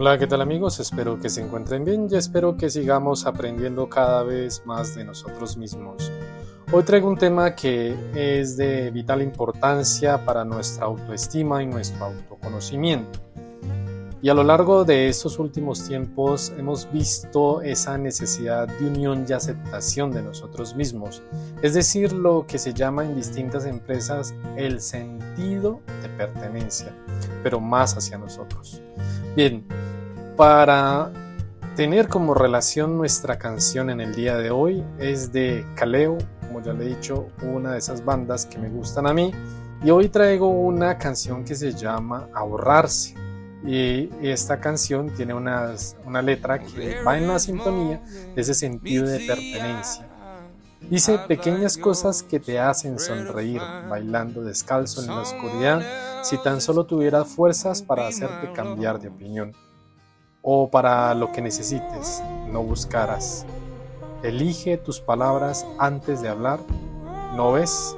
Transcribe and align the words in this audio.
Hola, 0.00 0.16
¿qué 0.16 0.28
tal 0.28 0.40
amigos? 0.42 0.78
Espero 0.78 1.18
que 1.18 1.28
se 1.28 1.42
encuentren 1.42 1.84
bien 1.84 2.06
y 2.08 2.14
espero 2.14 2.56
que 2.56 2.70
sigamos 2.70 3.26
aprendiendo 3.26 3.88
cada 3.88 4.22
vez 4.22 4.64
más 4.64 4.94
de 4.94 5.02
nosotros 5.02 5.56
mismos. 5.56 6.12
Hoy 6.70 6.84
traigo 6.84 7.08
un 7.08 7.18
tema 7.18 7.56
que 7.56 7.96
es 8.14 8.56
de 8.56 8.92
vital 8.92 9.22
importancia 9.22 10.24
para 10.24 10.44
nuestra 10.44 10.86
autoestima 10.86 11.64
y 11.64 11.66
nuestro 11.66 12.04
autoconocimiento. 12.04 13.18
Y 14.20 14.30
a 14.30 14.34
lo 14.34 14.42
largo 14.42 14.84
de 14.84 15.08
estos 15.08 15.38
últimos 15.38 15.86
tiempos 15.86 16.52
hemos 16.58 16.90
visto 16.90 17.62
esa 17.62 17.96
necesidad 17.96 18.66
de 18.66 18.86
unión 18.86 19.24
y 19.28 19.32
aceptación 19.32 20.10
de 20.10 20.22
nosotros 20.22 20.74
mismos, 20.74 21.22
es 21.62 21.74
decir, 21.74 22.12
lo 22.12 22.44
que 22.44 22.58
se 22.58 22.74
llama 22.74 23.04
en 23.04 23.14
distintas 23.14 23.64
empresas 23.64 24.34
el 24.56 24.80
sentido 24.80 25.80
de 26.02 26.08
pertenencia, 26.08 26.92
pero 27.44 27.60
más 27.60 27.96
hacia 27.96 28.18
nosotros. 28.18 28.82
Bien, 29.36 29.64
para 30.36 31.12
tener 31.76 32.08
como 32.08 32.34
relación 32.34 32.98
nuestra 32.98 33.38
canción 33.38 33.88
en 33.88 34.00
el 34.00 34.16
día 34.16 34.36
de 34.36 34.50
hoy 34.50 34.82
es 34.98 35.30
de 35.30 35.64
Kaleo, 35.76 36.18
como 36.40 36.60
ya 36.60 36.72
le 36.72 36.86
he 36.86 36.88
dicho, 36.88 37.28
una 37.42 37.72
de 37.72 37.78
esas 37.78 38.04
bandas 38.04 38.46
que 38.46 38.58
me 38.58 38.68
gustan 38.68 39.06
a 39.06 39.14
mí, 39.14 39.32
y 39.84 39.90
hoy 39.90 40.08
traigo 40.08 40.48
una 40.48 40.98
canción 40.98 41.44
que 41.44 41.54
se 41.54 41.72
llama 41.72 42.28
Ahorrarse 42.34 43.27
y 43.66 44.08
esta 44.22 44.60
canción 44.60 45.10
tiene 45.14 45.34
una 45.34 46.22
letra 46.22 46.60
que 46.60 47.02
va 47.02 47.18
en 47.18 47.28
la 47.28 47.38
sintonía 47.38 48.00
de 48.34 48.40
ese 48.40 48.54
sentido 48.54 49.06
de 49.06 49.20
pertenencia. 49.20 50.06
Dice 50.80 51.18
pequeñas 51.18 51.76
cosas 51.76 52.22
que 52.22 52.38
te 52.38 52.60
hacen 52.60 52.98
sonreír, 52.98 53.60
bailando 53.88 54.42
descalzo 54.42 55.02
en 55.02 55.08
la 55.08 55.22
oscuridad, 55.22 55.82
si 56.22 56.38
tan 56.38 56.60
solo 56.60 56.84
tuvieras 56.84 57.28
fuerzas 57.28 57.82
para 57.82 58.06
hacerte 58.06 58.52
cambiar 58.52 59.00
de 59.00 59.08
opinión, 59.08 59.52
o 60.40 60.70
para 60.70 61.12
lo 61.14 61.32
que 61.32 61.42
necesites, 61.42 62.22
no 62.50 62.62
buscaras. 62.62 63.44
Elige 64.22 64.78
tus 64.78 65.00
palabras 65.00 65.66
antes 65.78 66.22
de 66.22 66.28
hablar, 66.28 66.60
¿no 67.34 67.52
ves 67.52 67.96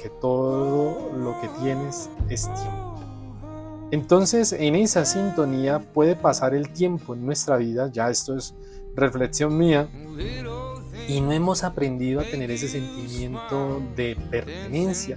que 0.00 0.10
todo 0.10 1.10
lo 1.16 1.40
que 1.40 1.48
tienes 1.60 2.10
es 2.28 2.42
tiempo? 2.44 2.87
Entonces, 3.90 4.52
en 4.52 4.74
esa 4.74 5.04
sintonía 5.04 5.78
puede 5.78 6.14
pasar 6.14 6.54
el 6.54 6.70
tiempo 6.70 7.14
en 7.14 7.24
nuestra 7.24 7.56
vida, 7.56 7.90
ya 7.90 8.10
esto 8.10 8.36
es 8.36 8.54
reflexión 8.94 9.56
mía, 9.56 9.88
y 11.08 11.22
no 11.22 11.32
hemos 11.32 11.64
aprendido 11.64 12.20
a 12.20 12.24
tener 12.24 12.50
ese 12.50 12.68
sentimiento 12.68 13.80
de 13.96 14.16
pertenencia, 14.30 15.16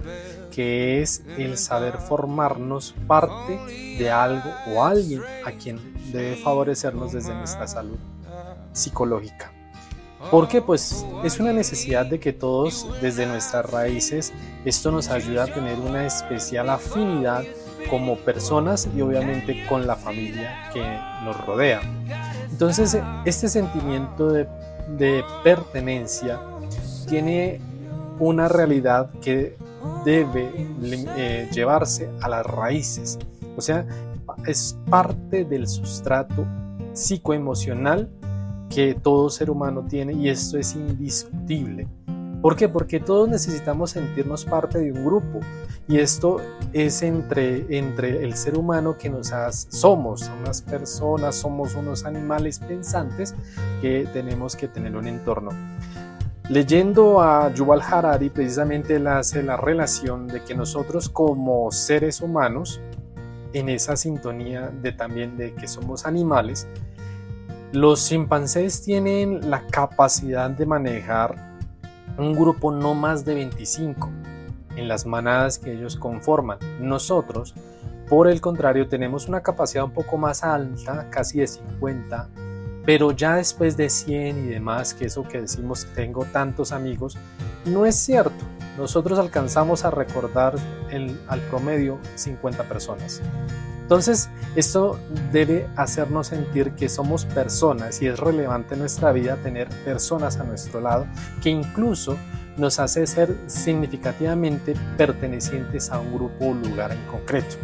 que 0.50 1.02
es 1.02 1.22
el 1.36 1.58
saber 1.58 1.98
formarnos 1.98 2.94
parte 3.06 3.58
de 3.98 4.10
algo 4.10 4.50
o 4.68 4.82
alguien 4.84 5.22
a 5.44 5.52
quien 5.52 5.78
debe 6.10 6.36
favorecernos 6.36 7.12
desde 7.12 7.34
nuestra 7.34 7.68
salud 7.68 7.98
psicológica. 8.72 9.52
Porque 10.30 10.62
pues 10.62 11.04
es 11.24 11.40
una 11.40 11.52
necesidad 11.52 12.06
de 12.06 12.20
que 12.20 12.32
todos 12.32 12.86
desde 13.02 13.26
nuestras 13.26 13.68
raíces 13.70 14.32
esto 14.64 14.92
nos 14.92 15.08
ayuda 15.08 15.44
a 15.44 15.46
tener 15.48 15.78
una 15.80 16.06
especial 16.06 16.70
afinidad 16.70 17.44
como 17.88 18.16
personas 18.16 18.88
y 18.96 19.00
obviamente 19.00 19.66
con 19.68 19.86
la 19.86 19.96
familia 19.96 20.70
que 20.72 20.82
nos 21.24 21.38
rodea. 21.46 21.80
Entonces, 22.50 22.98
este 23.24 23.48
sentimiento 23.48 24.30
de, 24.30 24.46
pertenencia 25.42 26.38
tiene 27.08 27.60
una 28.18 28.48
realidad 28.48 29.10
que 29.20 29.56
debe 30.04 30.50
eh, 31.16 31.48
llevarse 31.52 32.10
a 32.20 32.28
las 32.28 32.44
raíces. 32.44 33.18
O 33.56 33.60
sea, 33.60 33.86
es 34.46 34.78
parte 34.90 35.44
del 35.44 35.66
sustrato 35.66 36.44
psicoemocional 36.92 38.10
que 38.68 38.94
todo 38.94 39.30
ser 39.30 39.50
humano 39.50 39.84
tiene 39.88 40.12
y 40.12 40.28
esto 40.28 40.58
es 40.58 40.74
indiscutible. 40.74 41.88
¿Por 42.42 42.56
qué? 42.56 42.68
Porque 42.68 42.98
todos 42.98 43.28
necesitamos 43.28 43.92
sentirnos 43.92 44.44
parte 44.44 44.80
de 44.80 44.90
un 44.90 45.04
grupo 45.04 45.38
y 45.86 45.98
esto 45.98 46.40
es 46.72 47.02
entre, 47.02 47.78
entre 47.78 48.24
el 48.24 48.34
ser 48.34 48.58
humano 48.58 48.98
que 48.98 49.08
nos 49.08 49.32
somos, 49.68 50.28
unas 50.40 50.60
personas, 50.60 51.36
somos 51.36 51.76
unos 51.76 52.04
animales 52.04 52.58
pensantes 52.58 53.36
que 53.80 54.08
tenemos 54.12 54.56
que 54.56 54.66
tener 54.66 54.96
un 54.96 55.06
entorno. 55.06 55.50
Leyendo 56.48 57.22
a 57.22 57.54
Yuval 57.54 57.80
Harari, 57.80 58.28
precisamente 58.28 58.96
él 58.96 59.06
hace 59.06 59.44
la 59.44 59.56
relación 59.56 60.26
de 60.26 60.42
que 60.42 60.56
nosotros 60.56 61.08
como 61.08 61.70
seres 61.70 62.20
humanos, 62.20 62.80
en 63.52 63.68
esa 63.68 63.96
sintonía 63.96 64.72
de 64.82 64.90
también 64.90 65.36
de 65.36 65.54
que 65.54 65.68
somos 65.68 66.06
animales, 66.06 66.66
los 67.70 68.08
chimpancés 68.08 68.82
tienen 68.82 69.48
la 69.48 69.64
capacidad 69.68 70.50
de 70.50 70.66
manejar 70.66 71.51
un 72.18 72.32
grupo 72.34 72.70
no 72.70 72.94
más 72.94 73.24
de 73.24 73.34
25 73.34 74.10
en 74.76 74.88
las 74.88 75.06
manadas 75.06 75.58
que 75.58 75.72
ellos 75.72 75.96
conforman. 75.96 76.58
Nosotros, 76.80 77.54
por 78.08 78.28
el 78.28 78.40
contrario, 78.40 78.88
tenemos 78.88 79.28
una 79.28 79.42
capacidad 79.42 79.84
un 79.84 79.92
poco 79.92 80.18
más 80.18 80.44
alta, 80.44 81.08
casi 81.10 81.40
de 81.40 81.46
50, 81.46 82.28
pero 82.84 83.12
ya 83.12 83.36
después 83.36 83.76
de 83.76 83.88
100 83.88 84.46
y 84.46 84.48
demás, 84.48 84.94
que 84.94 85.06
eso 85.06 85.22
que 85.22 85.40
decimos 85.40 85.86
tengo 85.94 86.24
tantos 86.26 86.72
amigos, 86.72 87.16
no 87.64 87.86
es 87.86 87.96
cierto. 87.96 88.44
Nosotros 88.76 89.18
alcanzamos 89.18 89.84
a 89.84 89.90
recordar 89.90 90.54
al 91.28 91.40
promedio 91.50 91.98
50 92.14 92.64
personas. 92.64 93.20
Entonces, 93.82 94.30
esto 94.56 94.98
debe 95.32 95.68
hacernos 95.76 96.28
sentir 96.28 96.72
que 96.72 96.88
somos 96.88 97.26
personas 97.26 98.00
y 98.00 98.06
es 98.06 98.18
relevante 98.18 98.74
en 98.74 98.80
nuestra 98.80 99.12
vida 99.12 99.36
tener 99.36 99.68
personas 99.84 100.38
a 100.38 100.44
nuestro 100.44 100.80
lado 100.80 101.06
que 101.42 101.50
incluso 101.50 102.16
nos 102.56 102.78
hace 102.78 103.06
ser 103.06 103.36
significativamente 103.46 104.74
pertenecientes 104.96 105.90
a 105.90 105.98
un 105.98 106.14
grupo 106.14 106.46
o 106.46 106.54
lugar 106.54 106.92
en 106.92 107.04
concreto. 107.06 107.56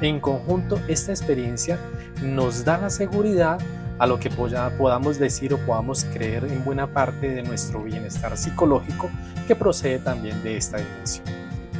En 0.00 0.20
conjunto, 0.20 0.80
esta 0.88 1.12
experiencia 1.12 1.78
nos 2.22 2.64
da 2.64 2.78
la 2.78 2.90
seguridad 2.90 3.58
a 3.98 4.06
lo 4.06 4.18
que 4.18 4.30
podamos 4.30 5.18
decir 5.18 5.54
o 5.54 5.58
podamos 5.58 6.04
creer 6.12 6.44
en 6.44 6.64
buena 6.64 6.86
parte 6.86 7.30
de 7.30 7.42
nuestro 7.42 7.82
bienestar 7.82 8.36
psicológico 8.36 9.10
que 9.46 9.54
procede 9.54 9.98
también 9.98 10.42
de 10.42 10.56
esta 10.56 10.78
dimensión, 10.78 11.26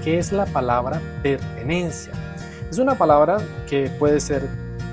que 0.03 0.19
es 0.19 0.33
la 0.33 0.47
palabra 0.47 1.01
pertenencia. 1.23 2.13
Es 2.71 2.79
una 2.79 2.97
palabra 2.97 3.39
que 3.69 3.89
puede 3.99 4.21
ser 4.21 4.49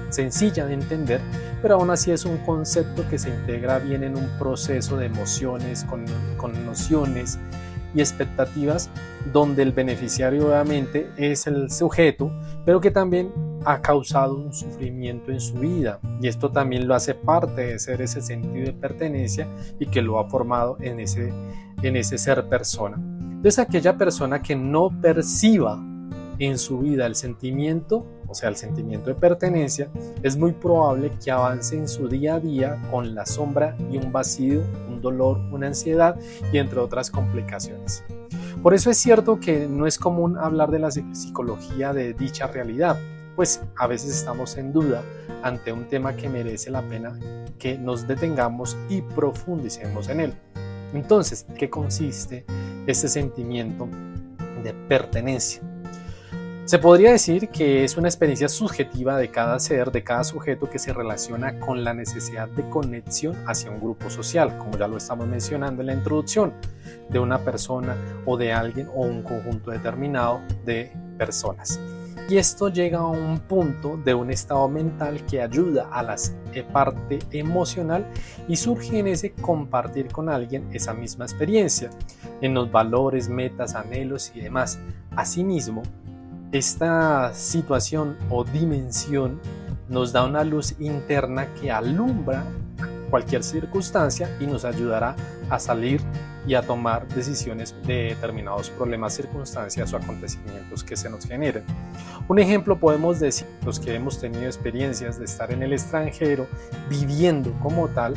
sencilla 0.09 0.65
de 0.65 0.73
entender, 0.73 1.21
pero 1.61 1.75
aún 1.75 1.89
así 1.89 2.11
es 2.11 2.25
un 2.25 2.37
concepto 2.37 3.07
que 3.09 3.17
se 3.17 3.29
integra 3.29 3.79
bien 3.79 4.03
en 4.03 4.17
un 4.17 4.27
proceso 4.39 4.97
de 4.97 5.05
emociones, 5.05 5.83
con, 5.83 6.05
con 6.37 6.65
nociones 6.65 7.39
y 7.93 7.99
expectativas, 7.99 8.89
donde 9.31 9.63
el 9.63 9.71
beneficiario 9.71 10.47
obviamente 10.47 11.09
es 11.17 11.45
el 11.47 11.69
sujeto, 11.71 12.31
pero 12.65 12.81
que 12.81 12.91
también 12.91 13.31
ha 13.65 13.81
causado 13.81 14.35
un 14.35 14.53
sufrimiento 14.53 15.31
en 15.31 15.39
su 15.39 15.53
vida 15.55 15.99
y 16.21 16.27
esto 16.27 16.49
también 16.49 16.87
lo 16.87 16.95
hace 16.95 17.13
parte 17.13 17.67
de 17.67 17.79
ser 17.79 18.01
ese 18.01 18.21
sentido 18.21 18.65
de 18.65 18.73
pertenencia 18.73 19.47
y 19.79 19.87
que 19.87 20.01
lo 20.01 20.19
ha 20.19 20.29
formado 20.29 20.77
en 20.79 20.99
ese, 20.99 21.33
en 21.81 21.95
ese 21.95 22.17
ser 22.17 22.47
persona. 22.47 22.97
Entonces 22.97 23.59
aquella 23.59 23.97
persona 23.97 24.41
que 24.41 24.55
no 24.55 24.89
perciba 25.01 25.81
en 26.39 26.57
su 26.57 26.79
vida 26.79 27.05
el 27.05 27.15
sentimiento, 27.15 28.05
o 28.27 28.33
sea, 28.33 28.49
el 28.49 28.55
sentimiento 28.55 29.09
de 29.09 29.15
pertenencia, 29.15 29.89
es 30.23 30.37
muy 30.37 30.53
probable 30.53 31.11
que 31.23 31.31
avance 31.31 31.77
en 31.77 31.87
su 31.87 32.07
día 32.07 32.35
a 32.35 32.39
día 32.39 32.81
con 32.89 33.13
la 33.13 33.25
sombra 33.25 33.75
y 33.91 33.97
un 33.97 34.11
vacío, 34.11 34.61
un 34.89 35.01
dolor, 35.01 35.39
una 35.51 35.67
ansiedad 35.67 36.15
y 36.51 36.57
entre 36.57 36.79
otras 36.79 37.11
complicaciones. 37.11 38.03
Por 38.63 38.73
eso 38.73 38.89
es 38.89 38.97
cierto 38.97 39.39
que 39.39 39.67
no 39.67 39.87
es 39.87 39.97
común 39.97 40.37
hablar 40.37 40.71
de 40.71 40.79
la 40.79 40.91
psicología 40.91 41.93
de 41.93 42.13
dicha 42.13 42.47
realidad, 42.47 42.97
pues 43.35 43.61
a 43.77 43.87
veces 43.87 44.11
estamos 44.11 44.57
en 44.57 44.73
duda 44.73 45.03
ante 45.43 45.71
un 45.71 45.87
tema 45.87 46.15
que 46.15 46.29
merece 46.29 46.69
la 46.69 46.81
pena 46.81 47.17
que 47.57 47.77
nos 47.77 48.07
detengamos 48.07 48.77
y 48.89 49.01
profundicemos 49.01 50.09
en 50.09 50.19
él. 50.19 50.33
Entonces, 50.93 51.45
¿qué 51.57 51.69
consiste 51.69 52.45
este 52.87 53.07
sentimiento 53.07 53.87
de 54.63 54.73
pertenencia? 54.87 55.61
Se 56.65 56.79
podría 56.79 57.11
decir 57.11 57.49
que 57.49 57.83
es 57.83 57.97
una 57.97 58.07
experiencia 58.07 58.47
subjetiva 58.47 59.17
de 59.17 59.29
cada 59.29 59.59
ser, 59.59 59.91
de 59.91 60.03
cada 60.03 60.23
sujeto 60.23 60.69
que 60.69 60.79
se 60.79 60.93
relaciona 60.93 61.59
con 61.59 61.83
la 61.83 61.93
necesidad 61.93 62.47
de 62.49 62.69
conexión 62.69 63.35
hacia 63.47 63.71
un 63.71 63.79
grupo 63.79 64.09
social, 64.09 64.57
como 64.57 64.77
ya 64.77 64.87
lo 64.87 64.97
estamos 64.97 65.27
mencionando 65.27 65.81
en 65.81 65.87
la 65.87 65.93
introducción, 65.93 66.53
de 67.09 67.19
una 67.19 67.39
persona 67.39 67.97
o 68.25 68.37
de 68.37 68.53
alguien 68.53 68.87
o 68.95 69.01
un 69.01 69.23
conjunto 69.23 69.71
determinado 69.71 70.39
de 70.63 70.93
personas. 71.17 71.79
Y 72.31 72.37
esto 72.37 72.69
llega 72.69 72.99
a 72.99 73.07
un 73.07 73.39
punto 73.39 73.99
de 74.05 74.13
un 74.13 74.31
estado 74.31 74.69
mental 74.69 75.25
que 75.25 75.41
ayuda 75.41 75.89
a 75.91 76.01
la 76.01 76.15
parte 76.71 77.19
emocional 77.33 78.05
y 78.47 78.55
surge 78.55 78.99
en 78.99 79.07
ese 79.07 79.33
compartir 79.33 80.07
con 80.07 80.29
alguien 80.29 80.69
esa 80.71 80.93
misma 80.93 81.25
experiencia, 81.25 81.89
en 82.39 82.53
los 82.53 82.71
valores, 82.71 83.27
metas, 83.27 83.75
anhelos 83.75 84.31
y 84.33 84.39
demás. 84.39 84.79
Asimismo, 85.13 85.83
esta 86.53 87.33
situación 87.33 88.15
o 88.29 88.45
dimensión 88.45 89.41
nos 89.89 90.13
da 90.13 90.23
una 90.23 90.45
luz 90.45 90.75
interna 90.79 91.53
que 91.55 91.69
alumbra 91.69 92.45
cualquier 93.09 93.43
circunstancia 93.43 94.33
y 94.39 94.47
nos 94.47 94.63
ayudará 94.63 95.17
a 95.49 95.59
salir 95.59 95.99
y 96.47 96.55
a 96.55 96.61
tomar 96.61 97.07
decisiones 97.07 97.75
de 97.85 98.15
determinados 98.15 98.69
problemas, 98.69 99.13
circunstancias 99.13 99.93
o 99.93 99.97
acontecimientos 99.97 100.83
que 100.83 100.95
se 100.95 101.09
nos 101.09 101.25
generen. 101.25 101.63
Un 102.27 102.39
ejemplo 102.39 102.79
podemos 102.79 103.19
decir, 103.19 103.47
los 103.65 103.79
que 103.79 103.95
hemos 103.95 104.19
tenido 104.19 104.45
experiencias 104.45 105.19
de 105.19 105.25
estar 105.25 105.51
en 105.51 105.63
el 105.63 105.73
extranjero, 105.73 106.47
viviendo 106.89 107.51
como 107.61 107.87
tal, 107.89 108.15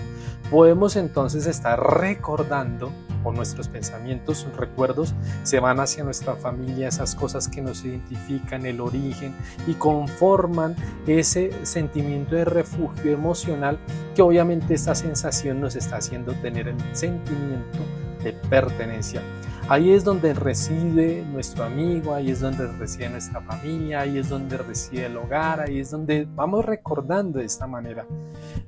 podemos 0.50 0.96
entonces 0.96 1.46
estar 1.46 1.78
recordando 1.98 2.92
nuestros 3.32 3.68
pensamientos, 3.68 4.46
recuerdos, 4.56 5.14
se 5.42 5.60
van 5.60 5.80
hacia 5.80 6.04
nuestra 6.04 6.34
familia, 6.34 6.88
esas 6.88 7.14
cosas 7.14 7.48
que 7.48 7.62
nos 7.62 7.84
identifican, 7.84 8.66
el 8.66 8.80
origen 8.80 9.34
y 9.66 9.74
conforman 9.74 10.76
ese 11.06 11.50
sentimiento 11.64 12.36
de 12.36 12.44
refugio 12.44 13.12
emocional 13.12 13.78
que 14.14 14.22
obviamente 14.22 14.74
esta 14.74 14.94
sensación 14.94 15.60
nos 15.60 15.76
está 15.76 15.96
haciendo 15.96 16.32
tener 16.34 16.68
el 16.68 16.76
sentimiento 16.94 17.78
de 18.22 18.32
pertenencia. 18.32 19.20
Ahí 19.66 19.92
es 19.92 20.04
donde 20.04 20.34
reside 20.34 21.24
nuestro 21.24 21.64
amigo, 21.64 22.12
ahí 22.12 22.30
es 22.30 22.40
donde 22.40 22.66
reside 22.66 23.08
nuestra 23.08 23.40
familia, 23.40 24.00
ahí 24.00 24.18
es 24.18 24.28
donde 24.28 24.58
reside 24.58 25.06
el 25.06 25.16
hogar, 25.16 25.60
ahí 25.60 25.80
es 25.80 25.90
donde 25.90 26.28
vamos 26.34 26.66
recordando 26.66 27.38
de 27.38 27.46
esta 27.46 27.66
manera. 27.66 28.06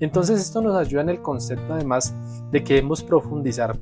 Entonces 0.01 0.41
esto 0.41 0.63
nos 0.63 0.75
ayuda 0.75 1.03
en 1.03 1.11
el 1.11 1.21
concepto 1.21 1.75
además 1.75 2.15
de 2.51 2.65
que 2.65 2.75
debemos 2.75 3.03
profundizar 3.03 3.77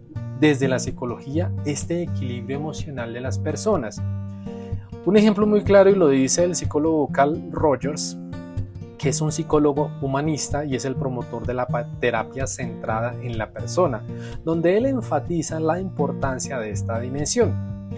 desde 0.49 0.69
la 0.69 0.79
psicología 0.79 1.51
este 1.65 2.03
equilibrio 2.03 2.59
emocional 2.59 3.15
de 3.15 3.23
las 3.23 3.39
personas. 3.39 4.03
Un 5.07 5.17
ejemplo 5.17 5.47
muy 5.47 5.65
claro 5.65 5.89
y 5.89 5.95
lo 5.95 6.09
dice 6.09 6.45
el 6.45 6.55
psicólogo 6.55 7.09
Carl 7.11 7.51
Rogers, 7.51 8.19
que 8.99 9.09
es 9.09 9.23
un 9.23 9.33
psicólogo 9.33 9.91
humanista 10.03 10.67
y 10.67 10.75
es 10.75 10.85
el 10.85 10.97
promotor 10.97 11.47
de 11.47 11.55
la 11.55 11.67
terapia 11.99 12.47
centrada 12.47 13.15
en 13.23 13.39
la 13.39 13.53
persona, 13.53 14.03
donde 14.45 14.77
él 14.77 14.85
enfatiza 14.85 15.61
la 15.61 15.81
importancia 15.81 16.59
de 16.59 16.73
esta 16.73 17.01
dimensión, 17.01 17.89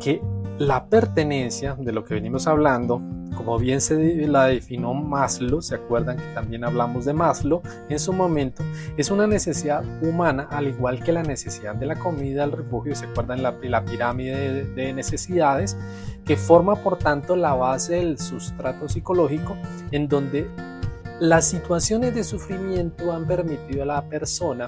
que 0.00 0.20
la 0.66 0.86
pertenencia, 0.86 1.74
de 1.74 1.92
lo 1.92 2.04
que 2.04 2.14
venimos 2.14 2.46
hablando, 2.46 3.02
como 3.34 3.58
bien 3.58 3.80
se 3.80 4.28
la 4.28 4.46
definió 4.46 4.94
Maslow, 4.94 5.60
se 5.60 5.74
acuerdan 5.74 6.18
que 6.18 6.34
también 6.34 6.64
hablamos 6.64 7.04
de 7.04 7.12
Maslow 7.12 7.62
en 7.88 7.98
su 7.98 8.12
momento, 8.12 8.62
es 8.96 9.10
una 9.10 9.26
necesidad 9.26 9.82
humana 10.02 10.46
al 10.50 10.68
igual 10.68 11.02
que 11.02 11.10
la 11.10 11.24
necesidad 11.24 11.74
de 11.74 11.86
la 11.86 11.96
comida, 11.96 12.44
el 12.44 12.52
refugio, 12.52 12.94
se 12.94 13.06
acuerdan 13.06 13.42
la, 13.42 13.56
la 13.60 13.84
pirámide 13.84 14.64
de, 14.64 14.92
necesidades, 14.92 15.76
que 16.24 16.36
forma 16.36 16.76
por 16.76 16.96
tanto 16.96 17.34
la 17.34 17.54
base 17.54 17.94
del 17.94 18.18
sustrato 18.18 18.88
psicológico 18.88 19.56
en 19.90 20.06
donde 20.06 20.48
las 21.18 21.48
situaciones 21.48 22.14
de 22.14 22.22
sufrimiento 22.22 23.12
han 23.12 23.26
permitido 23.26 23.82
a 23.82 23.86
la 23.86 24.08
persona 24.08 24.66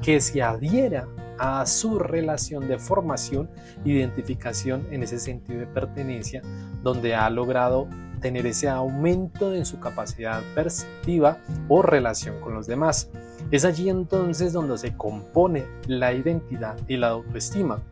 que 0.00 0.22
se 0.22 0.42
adhiera 0.42 1.06
a 1.38 1.66
su 1.66 1.98
relación 1.98 2.68
de 2.68 2.78
formación, 2.78 3.48
identificación 3.84 4.86
en 4.90 5.02
ese 5.02 5.18
sentido 5.18 5.60
de 5.60 5.66
pertenencia, 5.66 6.42
donde 6.82 7.14
ha 7.14 7.28
logrado 7.30 7.88
tener 8.20 8.46
ese 8.46 8.68
aumento 8.68 9.54
en 9.54 9.66
su 9.66 9.78
capacidad 9.80 10.40
perceptiva 10.54 11.38
o 11.68 11.82
relación 11.82 12.40
con 12.40 12.54
los 12.54 12.66
demás. 12.66 13.10
Es 13.50 13.64
allí 13.64 13.90
entonces 13.90 14.52
donde 14.52 14.78
se 14.78 14.96
compone 14.96 15.66
la 15.86 16.14
identidad 16.14 16.76
y 16.88 16.96
la 16.96 17.08
autoestima. 17.08 17.82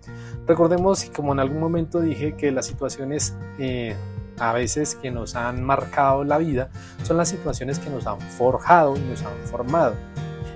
Recordemos, 0.46 1.10
como 1.14 1.32
en 1.32 1.40
algún 1.40 1.60
momento 1.60 2.00
dije, 2.00 2.34
que 2.34 2.50
las 2.50 2.66
situaciones 2.66 3.36
eh, 3.58 3.94
a 4.38 4.52
veces 4.52 4.94
que 4.94 5.10
nos 5.10 5.36
han 5.36 5.62
marcado 5.62 6.24
la 6.24 6.38
vida 6.38 6.70
son 7.02 7.18
las 7.18 7.28
situaciones 7.28 7.78
que 7.78 7.90
nos 7.90 8.06
han 8.06 8.20
forjado 8.20 8.96
y 8.96 9.00
nos 9.00 9.22
han 9.22 9.36
formado. 9.44 9.94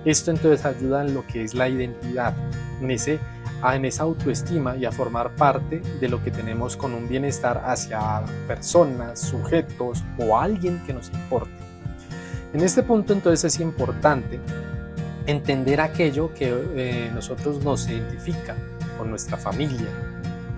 Esto 0.07 0.31
entonces 0.31 0.65
ayuda 0.65 1.05
en 1.05 1.15
lo 1.15 1.27
que 1.27 1.43
es 1.43 1.53
la 1.53 1.69
identidad, 1.69 2.33
en 2.81 2.91
ese 2.93 3.19
esa 3.83 4.05
autoestima 4.05 4.77
y 4.77 4.85
a 4.85 4.93
formar 4.93 5.35
parte 5.35 5.83
de 6.01 6.09
lo 6.09 6.23
que 6.23 6.31
tenemos 6.31 6.77
con 6.77 6.95
un 6.95 7.09
bienestar 7.09 7.63
hacia 7.67 8.23
personas, 8.47 9.19
sujetos 9.19 10.05
o 10.19 10.39
alguien 10.39 10.81
que 10.87 10.93
nos 10.93 11.09
importe. 11.11 11.51
En 12.53 12.61
este 12.63 12.85
punto 12.85 13.13
entonces 13.13 13.53
es 13.53 13.61
importante 13.61 14.39
entender 15.27 15.81
aquello 15.81 16.33
que 16.33 16.55
eh, 16.77 17.11
nosotros 17.13 17.65
nos 17.65 17.89
identifica 17.89 18.55
con 18.97 19.11
nuestra 19.11 19.37
familia 19.37 19.89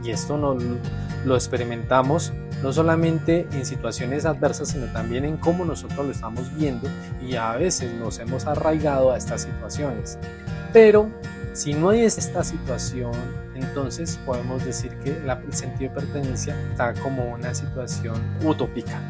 y 0.03 0.11
esto 0.11 0.37
no, 0.37 0.56
lo 1.25 1.35
experimentamos 1.35 2.33
no 2.62 2.73
solamente 2.73 3.47
en 3.53 3.65
situaciones 3.65 4.25
adversas, 4.25 4.71
sino 4.71 4.87
también 4.87 5.25
en 5.25 5.37
cómo 5.37 5.65
nosotros 5.65 6.06
lo 6.06 6.12
estamos 6.12 6.55
viendo 6.56 6.89
y 7.21 7.37
a 7.37 7.53
veces 7.53 7.93
nos 7.95 8.19
hemos 8.19 8.47
arraigado 8.47 9.12
a 9.12 9.17
estas 9.17 9.43
situaciones. 9.43 10.19
Pero 10.73 11.09
si 11.53 11.75
no 11.75 11.91
hay 11.91 12.03
esta 12.03 12.43
situación, 12.43 13.12
entonces 13.55 14.19
podemos 14.27 14.65
decir 14.65 14.91
que 15.05 15.11
el 15.11 15.53
sentido 15.53 15.93
de 15.93 16.00
pertenencia 16.00 16.56
está 16.71 16.95
como 16.95 17.33
una 17.33 17.55
situación 17.55 18.17
utópica. 18.45 19.00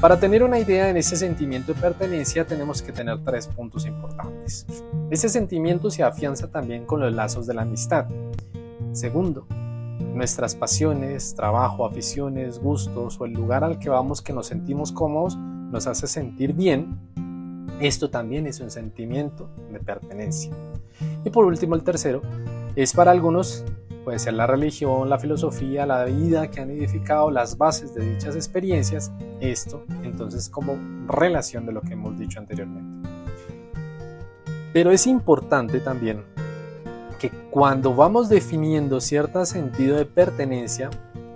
Para 0.00 0.20
tener 0.20 0.44
una 0.44 0.60
idea 0.60 0.88
en 0.90 0.96
ese 0.96 1.16
sentimiento 1.16 1.74
de 1.74 1.80
pertenencia 1.80 2.46
tenemos 2.46 2.82
que 2.82 2.92
tener 2.92 3.18
tres 3.24 3.48
puntos 3.48 3.84
importantes. 3.84 4.64
Ese 5.10 5.28
sentimiento 5.28 5.90
se 5.90 6.04
afianza 6.04 6.48
también 6.48 6.86
con 6.86 7.00
los 7.00 7.12
lazos 7.12 7.48
de 7.48 7.54
la 7.54 7.62
amistad. 7.62 8.06
Segundo, 8.92 9.46
nuestras 9.98 10.54
pasiones, 10.54 11.34
trabajo, 11.34 11.84
aficiones, 11.84 12.58
gustos 12.58 13.20
o 13.20 13.24
el 13.24 13.32
lugar 13.32 13.64
al 13.64 13.78
que 13.78 13.88
vamos 13.88 14.22
que 14.22 14.32
nos 14.32 14.46
sentimos 14.46 14.92
cómodos 14.92 15.36
nos 15.36 15.86
hace 15.86 16.06
sentir 16.06 16.52
bien. 16.52 16.98
Esto 17.80 18.10
también 18.10 18.46
es 18.46 18.60
un 18.60 18.70
sentimiento 18.70 19.48
de 19.70 19.78
pertenencia. 19.80 20.52
Y 21.24 21.30
por 21.30 21.44
último, 21.44 21.74
el 21.74 21.82
tercero 21.82 22.22
es 22.74 22.92
para 22.92 23.10
algunos, 23.10 23.64
puede 24.04 24.18
ser 24.18 24.34
la 24.34 24.46
religión, 24.46 25.08
la 25.08 25.18
filosofía, 25.18 25.86
la 25.86 26.04
vida 26.04 26.50
que 26.50 26.60
han 26.60 26.70
edificado 26.70 27.30
las 27.30 27.58
bases 27.58 27.94
de 27.94 28.14
dichas 28.14 28.34
experiencias, 28.34 29.12
esto 29.40 29.84
entonces 30.02 30.48
como 30.48 30.76
relación 31.06 31.66
de 31.66 31.72
lo 31.72 31.82
que 31.82 31.92
hemos 31.92 32.18
dicho 32.18 32.38
anteriormente. 32.38 33.08
Pero 34.72 34.90
es 34.90 35.06
importante 35.06 35.80
también 35.80 36.24
que 37.18 37.30
cuando 37.50 37.94
vamos 37.94 38.28
definiendo 38.28 39.00
cierto 39.00 39.44
sentido 39.44 39.96
de 39.96 40.04
pertenencia, 40.04 40.90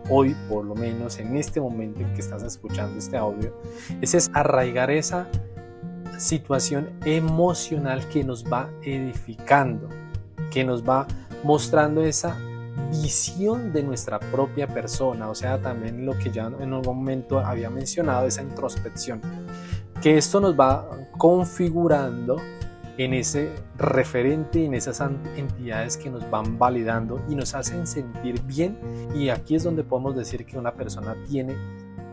hoy 0.09 0.37
por 0.49 0.65
lo 0.65 0.75
menos 0.75 1.19
en 1.19 1.37
este 1.37 1.61
momento 1.61 2.01
en 2.01 2.13
que 2.15 2.21
estás 2.21 2.43
escuchando 2.43 2.99
este 2.99 3.17
audio, 3.17 3.55
es 4.01 4.31
arraigar 4.35 4.91
esa 4.91 5.29
situación 6.19 6.91
emocional 7.05 8.07
que 8.09 8.23
nos 8.25 8.45
va 8.45 8.71
edificando, 8.83 9.89
que 10.51 10.65
nos 10.65 10.89
va 10.89 11.07
mostrando 11.43 12.03
esa 12.03 12.39
visión 12.91 13.73
de 13.73 13.83
nuestra 13.83 14.19
propia 14.19 14.67
persona, 14.67 15.29
o 15.29 15.35
sea, 15.35 15.61
también 15.61 16.07
lo 16.07 16.17
que 16.19 16.31
ya 16.31 16.51
en 16.61 16.73
un 16.73 16.83
momento 16.83 17.39
había 17.39 17.71
mencionado, 17.71 18.27
esa 18.27 18.43
introspección, 18.43 19.21
que 20.01 20.19
esto 20.19 20.41
nos 20.41 20.59
va 20.59 20.89
configurando 21.17 22.37
en 22.99 23.15
ese 23.15 23.55
referente, 23.79 24.65
en 24.65 24.75
esas 24.75 25.01
entidades 25.37 25.97
que 25.97 26.11
nos 26.11 26.29
van 26.31 26.59
validando 26.59 27.21
y 27.29 27.35
nos 27.35 27.55
hacen 27.55 27.87
sentir 27.87 28.41
bien 28.43 28.79
y 29.15 29.31
aquí 29.31 29.55
es 29.55 29.65
donde 29.65 29.83
podemos 29.83 30.15
decir 30.15 30.45
que 30.45 30.59
una 30.59 30.75
persona 30.75 31.17
tiene 31.29 31.55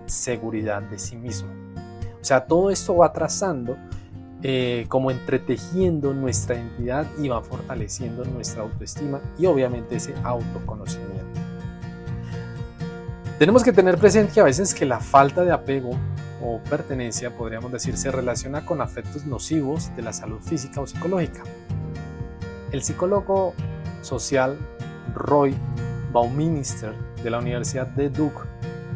seguridad 0.05 0.81
de 0.81 0.97
sí 0.97 1.15
mismo. 1.15 1.49
O 2.21 2.23
sea, 2.23 2.45
todo 2.45 2.69
esto 2.69 2.97
va 2.97 3.11
trazando 3.11 3.77
eh, 4.41 4.85
como 4.87 5.11
entretejiendo 5.11 6.13
nuestra 6.13 6.55
identidad 6.55 7.05
y 7.21 7.27
va 7.27 7.41
fortaleciendo 7.41 8.23
nuestra 8.23 8.61
autoestima 8.61 9.19
y 9.37 9.45
obviamente 9.45 9.97
ese 9.97 10.13
autoconocimiento. 10.23 11.19
Tenemos 13.37 13.63
que 13.63 13.71
tener 13.71 13.97
presente 13.97 14.39
a 14.39 14.43
veces 14.43 14.73
que 14.73 14.85
la 14.85 14.99
falta 14.99 15.43
de 15.43 15.51
apego 15.51 15.91
o 16.41 16.59
pertenencia, 16.69 17.35
podríamos 17.35 17.71
decir, 17.71 17.97
se 17.97 18.11
relaciona 18.11 18.65
con 18.65 18.81
afectos 18.81 19.25
nocivos 19.25 19.95
de 19.95 20.01
la 20.01 20.13
salud 20.13 20.39
física 20.41 20.81
o 20.81 20.87
psicológica. 20.87 21.43
El 22.71 22.83
psicólogo 22.83 23.53
social 24.01 24.57
Roy 25.13 25.55
Bauminister 26.11 26.93
de 27.23 27.29
la 27.29 27.39
Universidad 27.39 27.87
de 27.87 28.09
Duke 28.09 28.41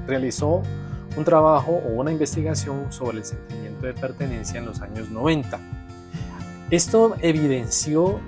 realizó 0.07 0.61
un 1.15 1.23
trabajo 1.23 1.71
o 1.71 1.89
una 1.89 2.11
investigación 2.11 2.91
sobre 2.91 3.19
el 3.19 3.25
sentimiento 3.25 3.85
de 3.85 3.93
pertenencia 3.93 4.59
en 4.59 4.65
los 4.65 4.81
años 4.81 5.09
90. 5.09 5.59
Esto 6.71 7.15
evidenció 7.21 8.19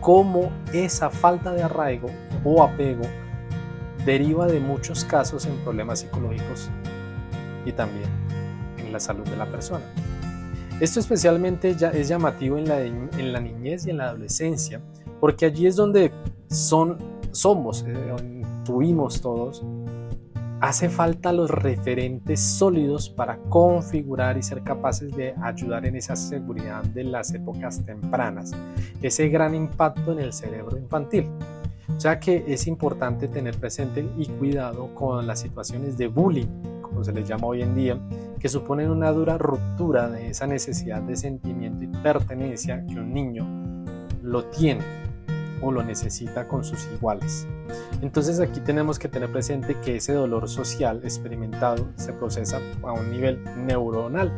cómo 0.00 0.50
esa 0.72 1.10
falta 1.10 1.52
de 1.52 1.62
arraigo 1.62 2.08
o 2.44 2.62
apego 2.62 3.04
deriva 4.04 4.46
de 4.46 4.60
muchos 4.60 5.04
casos 5.04 5.46
en 5.46 5.56
problemas 5.58 6.00
psicológicos 6.00 6.70
y 7.64 7.72
también 7.72 8.08
en 8.78 8.92
la 8.92 9.00
salud 9.00 9.24
de 9.24 9.36
la 9.36 9.46
persona. 9.46 9.84
Esto 10.80 11.00
especialmente 11.00 11.74
ya 11.76 11.90
es 11.90 12.08
llamativo 12.08 12.58
en 12.58 12.68
la, 12.68 12.80
en 12.80 13.32
la 13.32 13.40
niñez 13.40 13.86
y 13.86 13.90
en 13.90 13.98
la 13.98 14.08
adolescencia, 14.08 14.80
porque 15.20 15.46
allí 15.46 15.66
es 15.66 15.76
donde 15.76 16.10
son, 16.48 16.98
somos, 17.30 17.84
eh, 17.86 18.42
tuvimos 18.64 19.20
todos 19.20 19.62
hace 20.64 20.88
falta 20.88 21.30
los 21.30 21.50
referentes 21.50 22.40
sólidos 22.40 23.10
para 23.10 23.36
configurar 23.50 24.38
y 24.38 24.42
ser 24.42 24.62
capaces 24.62 25.14
de 25.14 25.34
ayudar 25.42 25.84
en 25.84 25.96
esa 25.96 26.16
seguridad 26.16 26.82
de 26.84 27.04
las 27.04 27.34
épocas 27.34 27.84
tempranas, 27.84 28.52
ese 29.02 29.28
gran 29.28 29.54
impacto 29.54 30.12
en 30.12 30.20
el 30.20 30.32
cerebro 30.32 30.78
infantil. 30.78 31.28
O 31.94 32.00
sea 32.00 32.18
que 32.18 32.44
es 32.48 32.66
importante 32.66 33.28
tener 33.28 33.58
presente 33.58 34.08
y 34.16 34.26
cuidado 34.26 34.94
con 34.94 35.26
las 35.26 35.40
situaciones 35.40 35.98
de 35.98 36.06
bullying, 36.06 36.48
se 37.04 37.12
les 37.12 37.28
llama 37.28 37.46
hoy 37.46 37.62
en 37.62 37.74
día, 37.74 37.98
que 38.38 38.48
suponen 38.48 38.90
una 38.90 39.12
dura 39.12 39.38
ruptura 39.38 40.08
de 40.08 40.30
esa 40.30 40.46
necesidad 40.46 41.02
de 41.02 41.16
sentimiento 41.16 41.84
y 41.84 41.88
pertenencia 41.88 42.84
que 42.86 42.94
un 42.94 43.12
niño 43.12 43.46
lo 44.22 44.44
tiene 44.46 44.82
o 45.60 45.70
lo 45.70 45.82
necesita 45.82 46.46
con 46.48 46.64
sus 46.64 46.86
iguales. 46.92 47.46
Entonces 48.02 48.40
aquí 48.40 48.60
tenemos 48.60 48.98
que 48.98 49.08
tener 49.08 49.30
presente 49.30 49.76
que 49.80 49.96
ese 49.96 50.12
dolor 50.12 50.48
social 50.48 51.00
experimentado 51.04 51.86
se 51.96 52.12
procesa 52.12 52.60
a 52.82 52.92
un 52.92 53.10
nivel 53.10 53.38
neuronal, 53.66 54.32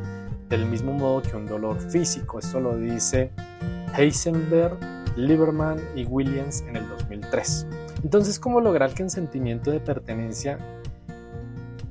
del 0.48 0.66
mismo 0.66 0.92
modo 0.92 1.22
que 1.22 1.36
un 1.36 1.46
dolor 1.46 1.80
físico. 1.80 2.38
Esto 2.38 2.60
lo 2.60 2.76
dice 2.76 3.30
Heisenberg, 3.96 4.78
Lieberman 5.16 5.80
y 5.96 6.04
Williams 6.04 6.62
en 6.68 6.76
el 6.76 6.88
2003. 6.88 7.66
Entonces, 8.04 8.38
¿cómo 8.38 8.60
lograr 8.60 8.92
que 8.94 9.02
un 9.02 9.10
sentimiento 9.10 9.70
de 9.70 9.80
pertenencia 9.80 10.58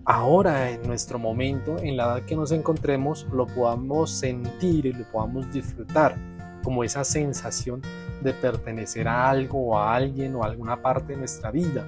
ahora, 0.05 0.71
en 0.71 0.83
nuestro 0.83 1.19
momento, 1.19 1.77
en 1.79 1.97
la 1.97 2.05
edad 2.05 2.21
que 2.23 2.35
nos 2.35 2.51
encontremos, 2.51 3.27
lo 3.31 3.47
podamos 3.47 4.11
sentir 4.11 4.85
y 4.85 4.93
lo 4.93 5.03
podamos 5.11 5.51
disfrutar? 5.51 6.15
como 6.65 6.83
esa 6.83 7.03
sensación 7.03 7.81
de 8.21 8.33
pertenecer 8.33 9.07
a 9.07 9.29
algo 9.29 9.67
o 9.67 9.77
a 9.77 9.95
alguien 9.95 10.35
o 10.35 10.43
a 10.43 10.47
alguna 10.47 10.81
parte 10.81 11.13
de 11.13 11.19
nuestra 11.19 11.51
vida. 11.51 11.85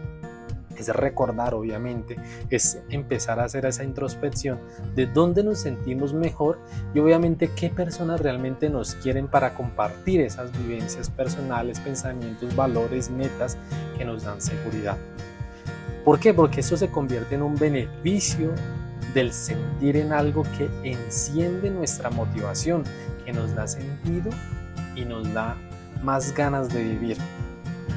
Es 0.78 0.88
recordar, 0.90 1.56
obviamente, 1.56 2.16
es 2.52 2.80
empezar 2.90 3.40
a 3.40 3.46
hacer 3.46 3.66
esa 3.66 3.84
introspección 3.84 4.60
de 4.96 5.08
dónde 5.08 5.44
nos 5.44 5.58
sentimos 5.58 6.14
mejor 6.14 6.60
y 6.94 7.00
obviamente 7.00 7.50
qué 7.56 7.72
personas 7.72 8.22
realmente 8.22 8.70
nos 8.70 8.94
quieren 8.94 9.28
para 9.28 9.56
compartir 9.56 10.22
esas 10.22 10.56
vivencias 10.56 11.10
personales, 11.10 11.80
pensamientos, 11.80 12.56
valores, 12.56 13.10
metas 13.10 13.58
que 13.98 14.06
nos 14.06 14.24
dan 14.24 14.40
seguridad. 14.40 14.98
¿Por 16.08 16.22
qué? 16.22 16.34
Porque 16.34 16.62
eso 16.62 16.78
se 16.78 16.90
convierte 16.90 17.36
en 17.36 17.42
un 17.42 17.58
beneficio 17.58 18.54
del 19.14 19.34
sentir 19.34 19.98
en 19.98 20.14
algo 20.14 20.44
que 20.58 20.70
enciende 20.90 21.70
nuestra 21.70 22.10
motivación, 22.10 22.86
que 23.26 23.34
nos 23.34 23.54
da 23.54 23.68
sentido 23.68 24.30
y 24.96 25.04
nos 25.04 25.34
da 25.34 25.58
más 26.02 26.34
ganas 26.34 26.74
de 26.74 26.82
vivir. 26.82 27.18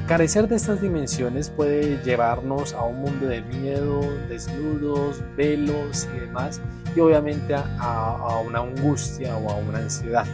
Carecer 0.09 0.49
de 0.49 0.57
estas 0.57 0.81
dimensiones 0.81 1.49
puede 1.49 2.03
llevarnos 2.03 2.73
a 2.73 2.83
un 2.83 2.99
mundo 2.99 3.27
de 3.27 3.43
miedo, 3.43 4.01
desnudos, 4.27 5.23
velos 5.37 6.05
y 6.13 6.19
demás, 6.19 6.59
y 6.93 6.99
obviamente 6.99 7.55
a, 7.55 8.41
una 8.45 8.59
angustia 8.59 9.37
o 9.37 9.51
a 9.51 9.55
una 9.55 9.77
ansiedad. 9.77 10.25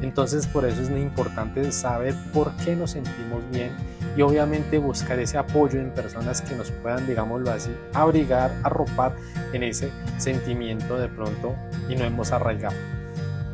Entonces 0.00 0.46
por 0.46 0.64
eso 0.64 0.80
es 0.80 0.88
importante 0.88 1.72
saber 1.72 2.14
por 2.32 2.56
qué 2.64 2.74
nos 2.74 2.92
sentimos 2.92 3.42
bien 3.52 3.70
y 4.16 4.22
obviamente 4.22 4.78
buscar 4.78 5.18
ese 5.18 5.38
apoyo 5.38 5.80
en 5.80 5.90
personas 5.90 6.42
que 6.42 6.54
nos 6.54 6.70
puedan, 6.70 7.06
digámoslo 7.06 7.50
así, 7.50 7.70
abrigar, 7.94 8.52
arropar 8.62 9.14
en 9.52 9.62
ese 9.62 9.90
sentimiento 10.18 10.98
de 10.98 11.08
pronto 11.08 11.54
y 11.88 11.96
no 11.96 12.04
hemos 12.04 12.32
arraigado. 12.32 12.76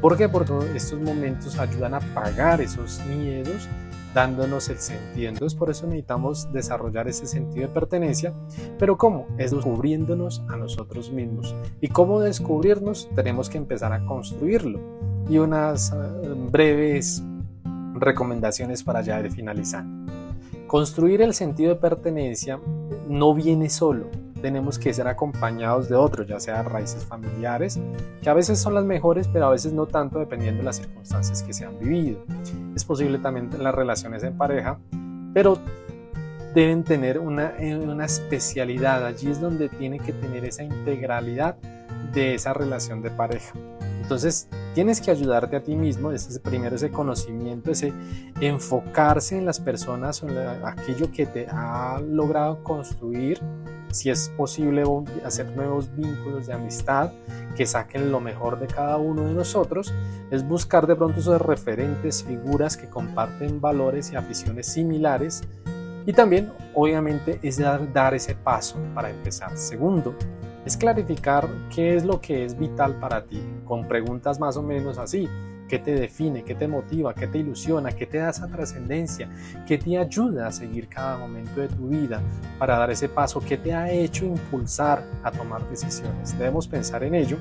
¿Por 0.01 0.17
qué? 0.17 0.29
Porque 0.29 0.53
estos 0.75 1.01
momentos 1.01 1.59
ayudan 1.59 1.95
a 1.95 2.01
pagar 2.01 2.61
esos 2.61 3.01
miedos 3.07 3.69
dándonos 4.15 4.69
el 4.69 4.79
sentido. 4.79 5.29
Entonces 5.29 5.59
por 5.59 5.71
eso 5.71 5.87
necesitamos 5.87 6.53
desarrollar 6.53 7.09
ese 7.09 7.27
sentido 7.27 7.69
de 7.69 7.75
pertenencia. 7.75 8.33
Pero 8.79 8.97
¿cómo? 8.97 9.27
Es 9.39 9.51
descubriéndonos 9.51 10.43
a 10.49 10.57
nosotros 10.57 11.11
mismos. 11.11 11.55
¿Y 11.81 11.89
cómo 11.89 12.21
descubrirnos? 12.21 13.09
Tenemos 13.15 13.49
que 13.51 13.59
empezar 13.59 13.93
a 13.93 14.05
construirlo. 14.07 14.81
Y 15.29 15.39
unas 15.39 15.93
eh, 15.93 15.97
breves 16.51 17.23
recomendaciones 17.95 18.83
para 18.83 19.03
ya 19.03 19.21
ir 19.21 19.31
finalizando. 19.31 19.98
Construir 20.69 21.23
el 21.23 21.33
sentido 21.33 21.71
de 21.71 21.81
pertenencia 21.81 22.61
no 23.09 23.33
viene 23.33 23.71
solo, 23.71 24.11
tenemos 24.43 24.79
que 24.79 24.93
ser 24.93 25.09
acompañados 25.09 25.89
de 25.89 25.97
otros, 25.97 26.29
ya 26.29 26.39
sea 26.39 26.63
raíces 26.63 27.07
familiares, 27.07 27.81
que 28.21 28.29
a 28.29 28.35
veces 28.35 28.59
son 28.59 28.75
las 28.75 28.85
mejores, 28.85 29.27
pero 29.29 29.47
a 29.47 29.51
veces 29.51 29.73
no 29.73 29.87
tanto 29.87 30.19
dependiendo 30.19 30.59
de 30.59 30.65
las 30.65 30.77
circunstancias 30.77 31.43
que 31.43 31.55
se 31.55 31.65
han 31.65 31.79
vivido. 31.79 32.23
Es 32.77 32.85
posible 32.85 33.19
también 33.19 33.49
las 33.59 33.75
relaciones 33.75 34.23
en 34.25 34.37
pareja, 34.37 34.79
pero 35.33 35.59
deben 36.55 36.85
tener 36.85 37.19
una, 37.19 37.55
eh, 37.59 37.75
una 37.75 38.05
especialidad. 38.05 39.07
Allí 39.07 39.31
es 39.31 39.41
donde 39.41 39.71
tiene 39.71 39.99
que 39.99 40.13
tener 40.13 40.45
esa 40.45 40.65
integralidad 40.65 41.57
de 42.13 42.35
esa 42.35 42.53
relación 42.53 43.01
de 43.01 43.11
pareja. 43.11 43.55
Entonces, 44.09 44.49
tienes 44.73 45.03
que 45.03 45.11
ayudarte 45.11 45.55
a 45.55 45.63
ti 45.63 45.77
mismo, 45.77 46.11
ese 46.13 46.41
primero 46.41 46.77
ese 46.77 46.91
conocimiento, 46.91 47.71
ese 47.71 47.93
enfocarse 48.41 49.37
en 49.37 49.45
las 49.45 49.61
personas 49.61 50.23
en 50.23 50.35
aquello 50.65 51.13
que 51.13 51.27
te 51.27 51.47
ha 51.51 52.01
logrado 52.01 52.65
construir 52.65 53.39
si 53.91 54.09
es 54.09 54.31
posible 54.35 54.83
hacer 55.27 55.55
nuevos 55.55 55.95
vínculos 55.95 56.47
de 56.47 56.55
amistad 56.55 57.13
que 57.55 57.67
saquen 57.67 58.11
lo 58.11 58.19
mejor 58.19 58.59
de 58.59 58.67
cada 58.67 58.97
uno 58.97 59.27
de 59.27 59.35
nosotros, 59.35 59.93
es 60.31 60.43
buscar 60.43 60.87
de 60.87 60.97
pronto 60.97 61.21
esos 61.21 61.43
referentes, 61.43 62.25
figuras 62.25 62.79
que 62.79 62.89
comparten 62.89 63.61
valores 63.61 64.11
y 64.13 64.17
aficiones 64.17 64.69
similares 64.69 65.43
y 66.09 66.15
también 66.15 66.51
obviamente 66.75 67.39
es 67.43 67.59
dar, 67.59 68.15
ese 68.15 68.35
paso 68.35 68.79
para 68.95 69.11
empezar. 69.11 69.55
Segundo, 69.59 70.17
es 70.65 70.75
clarificar 70.75 71.47
qué 71.69 71.97
es 71.97 72.05
lo 72.07 72.19
que 72.19 72.47
es 72.47 72.59
vital 72.59 72.99
para 72.99 73.27
ti, 73.27 73.43
con 73.67 73.87
preguntas 73.87 74.41
más 74.41 74.57
o 74.57 74.63
menos 74.63 74.97
así. 74.97 75.29
¿Qué 75.69 75.79
te 75.79 75.95
define? 75.95 76.45
¿Qué 76.45 76.55
te 76.55 76.67
motiva? 76.67 77.15
¿Qué 77.15 77.27
te 77.27 77.37
ilusiona? 77.37 77.93
¿Qué 77.93 78.07
te 78.07 78.17
da 78.17 78.31
esa 78.31 78.49
trascendencia? 78.49 79.29
¿Qué 79.67 79.77
te 79.77 79.99
ayuda 79.99 80.47
a 80.47 80.51
seguir 80.53 80.89
cada 80.89 81.19
momento 81.19 81.61
de 81.61 81.69
tu 81.69 81.89
vida 81.89 82.23
para 82.59 82.79
dar 82.79 82.91
ese 82.91 83.11
paso? 83.11 83.43
¿Qué 83.47 83.59
te 83.59 83.75
ha 83.75 83.91
hecho 83.91 84.25
impulsar 84.25 85.05
a 85.23 85.31
tomar 85.31 85.69
decisiones? 85.69 86.39
Debemos 86.39 86.67
pensar 86.67 87.05
en 87.05 87.17
ello 87.17 87.37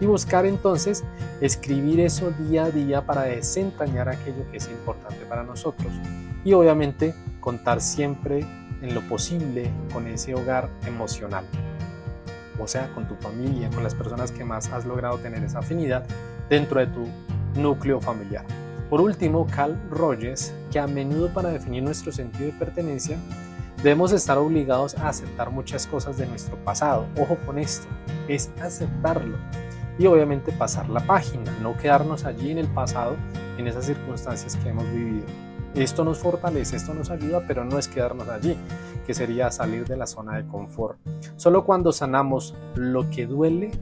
y 0.00 0.06
buscar 0.06 0.46
entonces 0.46 1.02
escribir 1.40 1.98
eso 1.98 2.30
día 2.30 2.66
a 2.66 2.70
día 2.70 3.04
para 3.04 3.22
desentrañar 3.22 4.08
aquello 4.08 4.48
que 4.52 4.58
es 4.58 4.68
importante 4.68 5.24
para 5.28 5.42
nosotros. 5.42 5.92
Y 6.44 6.52
obviamente 6.52 7.12
contar 7.44 7.82
siempre 7.82 8.40
en 8.80 8.94
lo 8.94 9.02
posible 9.02 9.70
con 9.92 10.06
ese 10.06 10.34
hogar 10.34 10.70
emocional. 10.86 11.44
O 12.58 12.66
sea, 12.66 12.90
con 12.94 13.06
tu 13.06 13.16
familia, 13.16 13.68
con 13.68 13.82
las 13.82 13.94
personas 13.94 14.32
que 14.32 14.44
más 14.44 14.72
has 14.72 14.86
logrado 14.86 15.18
tener 15.18 15.44
esa 15.44 15.58
afinidad 15.58 16.06
dentro 16.48 16.80
de 16.80 16.86
tu 16.86 17.06
núcleo 17.60 18.00
familiar. 18.00 18.46
Por 18.88 19.02
último, 19.02 19.46
Carl 19.54 19.78
Rogers, 19.90 20.54
que 20.72 20.78
a 20.78 20.86
menudo 20.86 21.28
para 21.34 21.50
definir 21.50 21.82
nuestro 21.82 22.12
sentido 22.12 22.46
de 22.46 22.52
pertenencia 22.52 23.18
debemos 23.82 24.12
estar 24.12 24.38
obligados 24.38 24.94
a 24.94 25.10
aceptar 25.10 25.50
muchas 25.50 25.86
cosas 25.86 26.16
de 26.16 26.26
nuestro 26.26 26.56
pasado. 26.64 27.06
Ojo 27.20 27.36
con 27.44 27.58
esto, 27.58 27.86
es 28.26 28.50
aceptarlo 28.62 29.36
y 29.98 30.06
obviamente 30.06 30.50
pasar 30.52 30.88
la 30.88 31.00
página, 31.00 31.52
no 31.60 31.76
quedarnos 31.76 32.24
allí 32.24 32.50
en 32.52 32.58
el 32.58 32.68
pasado, 32.68 33.16
en 33.58 33.68
esas 33.68 33.84
circunstancias 33.84 34.56
que 34.56 34.70
hemos 34.70 34.90
vivido. 34.90 35.26
Esto 35.74 36.04
nos 36.04 36.18
fortalece, 36.18 36.76
esto 36.76 36.94
nos 36.94 37.10
ayuda, 37.10 37.42
pero 37.48 37.64
no 37.64 37.78
es 37.78 37.88
quedarnos 37.88 38.28
allí, 38.28 38.56
que 39.06 39.12
sería 39.12 39.50
salir 39.50 39.86
de 39.86 39.96
la 39.96 40.06
zona 40.06 40.36
de 40.36 40.46
confort. 40.46 40.98
Solo 41.36 41.64
cuando 41.64 41.92
sanamos 41.92 42.54
lo 42.76 43.10
que 43.10 43.26
duele, 43.26 43.72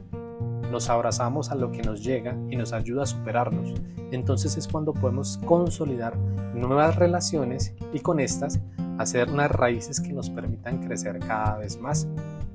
nos 0.71 0.89
abrazamos 0.89 1.51
a 1.51 1.55
lo 1.55 1.71
que 1.71 1.83
nos 1.83 2.03
llega 2.03 2.35
y 2.49 2.55
nos 2.55 2.73
ayuda 2.73 3.03
a 3.03 3.05
superarnos. 3.05 3.75
Entonces 4.11 4.57
es 4.57 4.67
cuando 4.67 4.91
podemos 4.91 5.39
consolidar 5.45 6.17
nuevas 6.55 6.95
relaciones 6.95 7.75
y 7.93 7.99
con 7.99 8.19
estas 8.19 8.59
hacer 8.97 9.29
unas 9.29 9.51
raíces 9.51 9.99
que 9.99 10.13
nos 10.13 10.31
permitan 10.31 10.79
crecer 10.79 11.19
cada 11.19 11.57
vez 11.57 11.79
más 11.79 12.07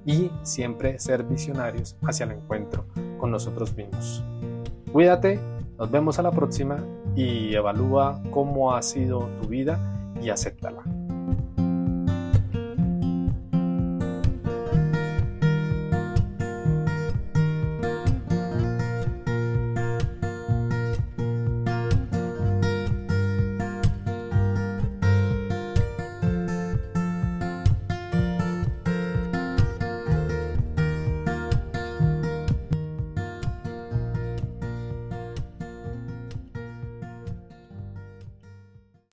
y 0.05 0.33
siempre 0.43 0.99
ser 0.99 1.23
visionarios 1.23 1.97
hacia 2.03 2.25
el 2.25 2.33
encuentro 2.33 2.87
con 3.19 3.31
nosotros 3.31 3.77
mismos. 3.77 4.25
Cuídate, 4.93 5.39
nos 5.79 5.89
vemos 5.89 6.19
a 6.19 6.23
la 6.23 6.33
próxima 6.33 6.83
y 7.19 7.53
evalúa 7.53 8.23
cómo 8.31 8.75
ha 8.75 8.83
sido 8.83 9.29
tu 9.43 9.49
vida 9.49 9.77
y 10.23 10.31
acéptala. 10.31 10.85